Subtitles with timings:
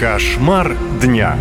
[0.00, 1.36] Кошмар дня.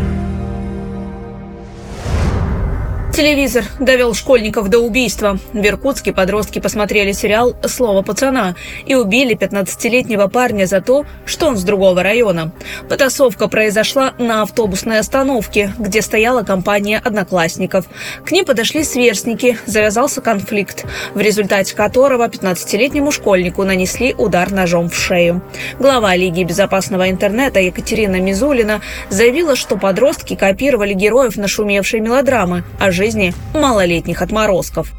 [3.19, 5.37] Телевизор довел школьников до убийства.
[5.51, 8.55] В Иркутске подростки посмотрели сериал «Слово пацана»
[8.85, 12.53] и убили 15-летнего парня за то, что он с другого района.
[12.87, 17.87] Потасовка произошла на автобусной остановке, где стояла компания одноклассников.
[18.23, 24.95] К ним подошли сверстники, завязался конфликт, в результате которого 15-летнему школьнику нанесли удар ножом в
[24.95, 25.43] шею.
[25.77, 33.08] Глава Лиги безопасного интернета Екатерина Мизулина заявила, что подростки копировали героев нашумевшей мелодрамы, а жизнь
[33.09, 34.93] жизни малолетних отморозков.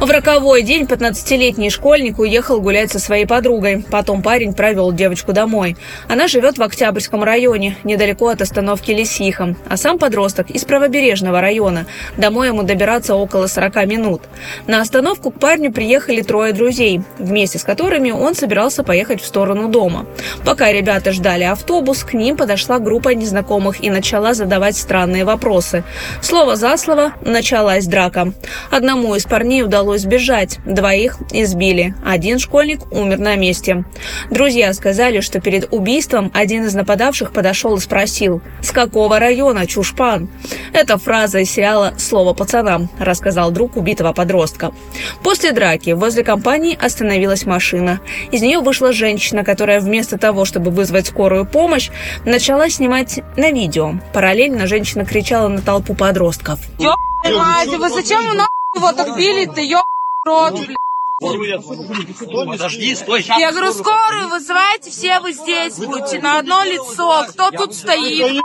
[0.00, 3.84] В роковой день 15-летний школьник уехал гулять со своей подругой.
[3.90, 5.76] Потом парень провел девочку домой.
[6.06, 9.56] Она живет в Октябрьском районе, недалеко от остановки Лисиха.
[9.68, 11.84] А сам подросток из правобережного района.
[12.16, 14.22] Домой ему добираться около 40 минут.
[14.68, 19.68] На остановку к парню приехали трое друзей, вместе с которыми он собирался поехать в сторону
[19.68, 20.06] дома.
[20.44, 25.82] Пока ребята ждали автобус, к ним подошла группа незнакомых и начала задавать странные вопросы.
[26.22, 28.32] Слово за слово началась драка.
[28.70, 30.58] Одному из парней удалось удалось сбежать.
[30.66, 31.94] Двоих избили.
[32.04, 33.84] Один школьник умер на месте.
[34.30, 40.28] Друзья сказали, что перед убийством один из нападавших подошел и спросил, «С какого района, чушпан?»
[40.72, 44.72] Это фраза из сериала «Слово пацана», рассказал друг убитого подростка.
[45.22, 48.00] После драки возле компании остановилась машина.
[48.30, 51.90] Из нее вышла женщина, которая вместо того, чтобы вызвать скорую помощь,
[52.24, 53.94] начала снимать на видео.
[54.12, 56.60] Параллельно женщина кричала на толпу подростков.
[56.78, 59.82] Мать, вы зачем вы его так били-то, ё
[60.24, 60.76] рот, блядь.
[62.46, 63.22] Подожди, стой.
[63.22, 67.24] Я говорю, скорую вызывайте, все вы здесь будете, на одно лицо.
[67.30, 68.44] Кто тут стоит?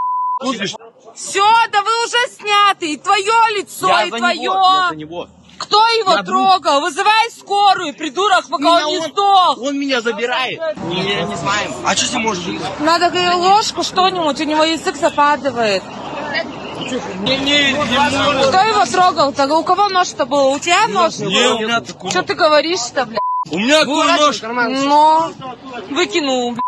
[1.15, 4.95] Все, да вы уже сняты, и твое лицо, Я и твое.
[4.95, 5.27] него.
[5.59, 6.81] Кто его Я трогал?
[6.81, 9.57] Вызывай скорую, придурок, пока Меня он не он- сдох.
[9.59, 10.59] Он меня забирает.
[10.87, 11.71] Не, не знаем.
[11.85, 12.59] А что с ним может быть?
[12.79, 15.83] Надо ложку, что-нибудь, у него язык западывает.
[15.83, 16.72] Не, не, не может.
[16.83, 19.47] Кто его трогал-то?
[19.55, 20.51] У кого нож-то был?
[20.53, 21.17] У тебя нож?
[21.19, 22.09] Не, у меня такой.
[22.11, 23.19] Что ты говоришь-то, блядь?
[23.49, 24.41] У меня такой нож.
[24.41, 25.33] Ну,
[25.95, 26.63] выкинул, блядь.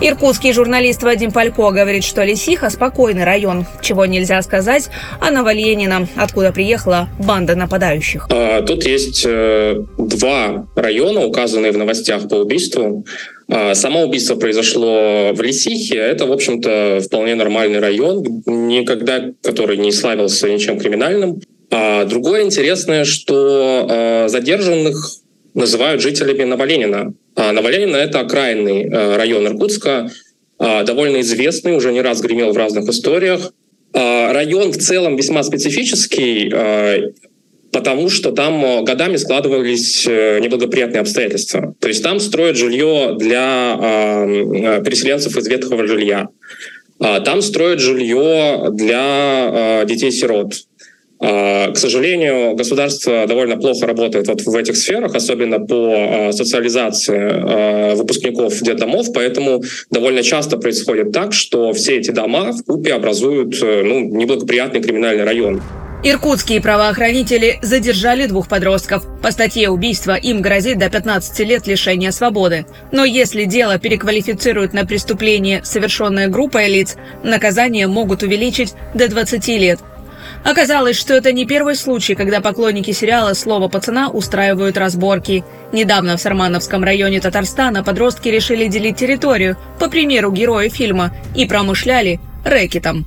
[0.00, 4.90] Иркутский журналист Вадим Палько говорит, что Лисиха– спокойный район, чего нельзя сказать
[5.20, 8.26] о Новоленина, откуда приехала банда нападающих.
[8.30, 13.06] А, Тут есть э, два района, указанные в новостях по убийству.
[13.48, 15.96] А, Само убийство произошло в Лисихе.
[15.96, 21.40] Это, в общем-то, вполне нормальный район, никогда который не славился ничем криминальным.
[21.70, 24.96] А Другое интересное, что э, задержанных
[25.54, 27.14] называют жителями Новоленина.
[27.36, 30.10] А Новоленина— это окраинный э, район Иркутска,
[30.58, 33.52] а, довольно известный, уже не раз гремел в разных историях.
[33.92, 36.52] А, Район в целом весьма специфический,
[37.74, 41.74] потому что там э, годами складывались э, неблагоприятные обстоятельства.
[41.80, 46.28] То есть там строят жилье для э, переселенцев из ветхого жилья.
[47.00, 50.54] А Там строят жилье для э, детей-сирот.
[51.20, 57.18] А, К сожалению, государство довольно плохо работает вот в этих сферах, особенно по э, социализации
[57.18, 63.60] э, выпускников детдомов, поэтому довольно часто происходит так, что все эти дома в купе образуют
[63.62, 65.60] э, ну, неблагоприятный криминальный район.
[66.06, 69.06] Иркутские правоохранители задержали двух подростков.
[69.22, 72.66] По статье убийства им грозит до 15 лет лишения свободы.
[72.92, 79.80] Но если дело переквалифицируют на преступление, совершенное группой лиц, наказание могут увеличить до 20 лет.
[80.44, 85.42] Оказалось, что это не первый случай, когда поклонники сериала «Слово пацана» устраивают разборки.
[85.72, 92.20] Недавно в Сармановском районе Татарстана подростки решили делить территорию, по примеру героя фильма, и промышляли
[92.44, 93.06] рэкетом.